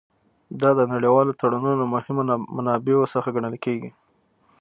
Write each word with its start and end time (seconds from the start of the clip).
دا 0.61 0.69
د 0.79 0.81
نړیوالو 0.93 1.37
تړونونو 1.39 1.75
له 1.81 1.85
مهمو 1.93 2.21
منابعو 2.55 3.11
څخه 3.13 3.33
ګڼل 3.35 3.55
کیږي 3.65 3.89